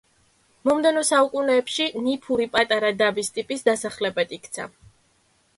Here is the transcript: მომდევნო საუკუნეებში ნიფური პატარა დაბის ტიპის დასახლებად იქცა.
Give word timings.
მომდევნო 0.69 1.03
საუკუნეებში 1.09 1.87
ნიფური 2.07 2.49
პატარა 2.57 2.91
დაბის 3.05 3.31
ტიპის 3.37 3.65
დასახლებად 3.71 4.35
იქცა. 4.39 4.71